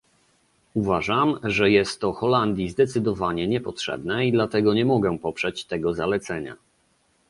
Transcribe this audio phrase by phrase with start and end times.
[0.73, 6.55] Uważam, że jest to Holandii zdecydowanie niepotrzebne i dlatego nie mogę poprzeć tego zalecenia